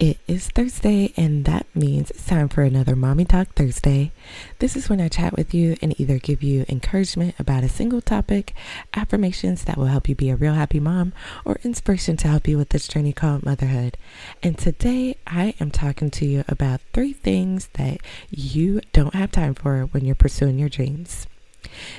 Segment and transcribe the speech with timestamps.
[0.00, 4.12] It is Thursday, and that means it's time for another Mommy Talk Thursday.
[4.60, 8.00] This is when I chat with you and either give you encouragement about a single
[8.00, 8.54] topic,
[8.94, 11.14] affirmations that will help you be a real happy mom,
[11.44, 13.98] or inspiration to help you with this journey called motherhood.
[14.40, 17.98] And today I am talking to you about three things that
[18.30, 21.26] you don't have time for when you're pursuing your dreams.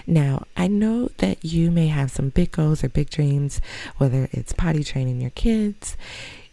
[0.08, 3.60] Now, I know that you may have some big goals or big dreams,
[3.98, 5.98] whether it's potty training your kids,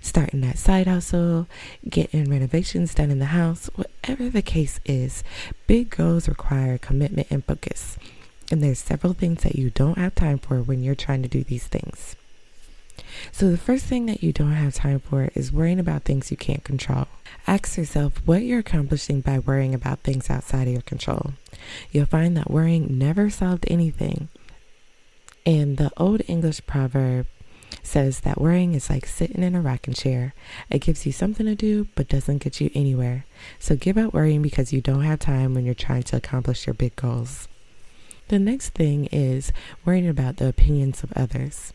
[0.07, 1.46] starting that side hustle,
[1.89, 5.25] getting renovations done in the house, whatever the case is,
[5.67, 7.98] big goals require commitment and focus.
[8.50, 11.43] And there's several things that you don't have time for when you're trying to do
[11.43, 12.14] these things.
[13.32, 16.36] So, the first thing that you don't have time for is worrying about things you
[16.36, 17.09] can't control.
[17.46, 21.32] Ask yourself what you're accomplishing by worrying about things outside of your control.
[21.90, 24.29] You'll find that worrying never solved anything.
[25.45, 27.26] And the old English proverb,
[27.82, 30.34] says that worrying is like sitting in a rocking chair.
[30.70, 33.25] It gives you something to do, but doesn't get you anywhere.
[33.58, 36.75] So give up worrying because you don't have time when you're trying to accomplish your
[36.75, 37.48] big goals.
[38.28, 39.53] The next thing is
[39.84, 41.73] worrying about the opinions of others.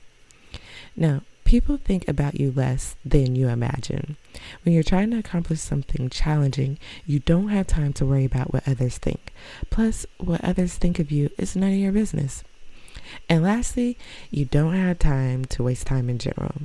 [0.97, 4.17] Now, people think about you less than you imagine.
[4.63, 8.67] When you're trying to accomplish something challenging, you don't have time to worry about what
[8.67, 9.33] others think.
[9.69, 12.43] Plus, what others think of you is none of your business.
[13.29, 13.97] And lastly,
[14.29, 16.55] you don't have time to waste time in general.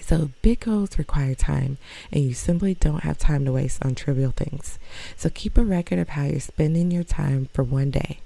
[0.00, 1.78] So, big goals require time,
[2.10, 4.78] and you simply don't have time to waste on trivial things.
[5.16, 8.18] So, keep a record of how you're spending your time for one day.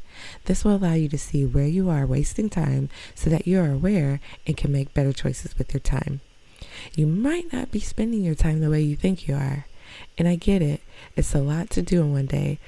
[0.45, 3.71] This will allow you to see where you are wasting time so that you are
[3.71, 6.21] aware and can make better choices with your time.
[6.95, 9.67] You might not be spending your time the way you think you are.
[10.17, 10.81] And I get it,
[11.17, 12.59] it's a lot to do in one day,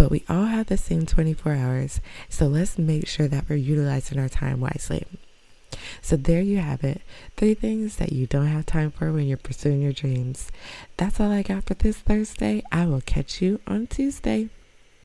[0.00, 4.18] but we all have the same 24 hours, so let's make sure that we're utilizing
[4.18, 5.04] our time wisely.
[6.00, 7.02] So, there you have it
[7.36, 10.50] three things that you don't have time for when you're pursuing your dreams.
[10.96, 12.62] That's all I got for this Thursday.
[12.72, 14.48] I will catch you on Tuesday.